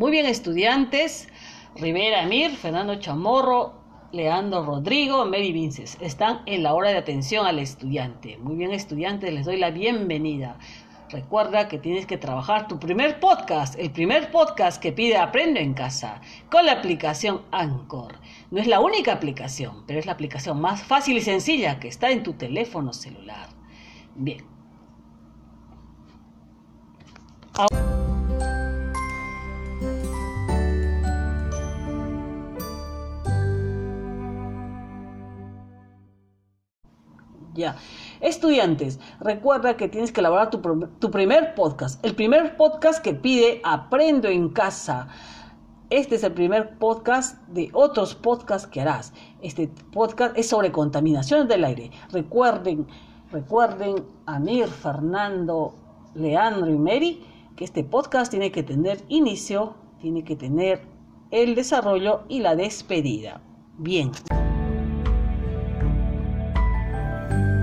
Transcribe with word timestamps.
Muy 0.00 0.12
bien, 0.12 0.24
estudiantes. 0.24 1.28
Rivera 1.76 2.22
Amir, 2.22 2.56
Fernando 2.56 2.94
Chamorro, 2.94 3.74
Leandro 4.12 4.64
Rodrigo, 4.64 5.26
Mary 5.26 5.52
Vinces. 5.52 5.98
Están 6.00 6.40
en 6.46 6.62
la 6.62 6.72
hora 6.72 6.88
de 6.88 6.96
atención 6.96 7.46
al 7.46 7.58
estudiante. 7.58 8.38
Muy 8.38 8.56
bien, 8.56 8.72
estudiantes, 8.72 9.30
les 9.30 9.44
doy 9.44 9.58
la 9.58 9.70
bienvenida. 9.70 10.56
Recuerda 11.10 11.68
que 11.68 11.76
tienes 11.76 12.06
que 12.06 12.16
trabajar 12.16 12.66
tu 12.66 12.78
primer 12.78 13.20
podcast, 13.20 13.78
el 13.78 13.90
primer 13.90 14.30
podcast 14.30 14.80
que 14.80 14.90
pide 14.90 15.18
Aprendo 15.18 15.60
en 15.60 15.74
casa, 15.74 16.22
con 16.50 16.64
la 16.64 16.72
aplicación 16.72 17.42
Anchor. 17.50 18.14
No 18.50 18.58
es 18.58 18.68
la 18.68 18.80
única 18.80 19.12
aplicación, 19.12 19.84
pero 19.86 19.98
es 19.98 20.06
la 20.06 20.12
aplicación 20.12 20.62
más 20.62 20.82
fácil 20.82 21.18
y 21.18 21.20
sencilla 21.20 21.78
que 21.78 21.88
está 21.88 22.10
en 22.10 22.22
tu 22.22 22.32
teléfono 22.32 22.94
celular. 22.94 23.50
Bien. 24.14 24.59
Estudiantes, 38.20 39.00
recuerda 39.20 39.76
que 39.76 39.88
tienes 39.88 40.12
que 40.12 40.20
elaborar 40.20 40.50
tu, 40.50 40.60
tu, 40.98 41.10
primer 41.10 41.54
podcast. 41.54 42.04
El 42.04 42.14
primer 42.14 42.56
podcast 42.56 43.02
que 43.02 43.14
pide 43.14 43.60
Aprendo 43.64 44.28
en 44.28 44.48
casa. 44.50 45.08
Este 45.90 46.14
es 46.14 46.24
el 46.24 46.32
primer 46.32 46.78
podcast 46.78 47.40
de 47.48 47.70
otros 47.72 48.14
podcasts 48.14 48.68
que 48.68 48.80
harás. 48.80 49.12
Este 49.42 49.68
podcast 49.92 50.36
es 50.38 50.48
sobre 50.48 50.70
contaminación 50.70 51.48
del 51.48 51.64
aire. 51.64 51.90
Recuerden, 52.12 52.86
recuerden, 53.32 54.04
Amir, 54.26 54.68
Fernando, 54.68 55.74
Leandro 56.14 56.70
y 56.70 56.78
Mary, 56.78 57.24
que 57.56 57.64
este 57.64 57.84
podcast 57.84 58.30
tiene 58.30 58.52
que 58.52 58.62
tener 58.62 59.02
inicio, 59.08 59.74
tiene 60.00 60.22
que 60.24 60.36
tener 60.36 60.82
el 61.30 61.54
desarrollo 61.54 62.22
y 62.28 62.40
la 62.40 62.54
despedida. 62.54 63.40
Bien. 63.78 64.12
Bye. 67.30 67.59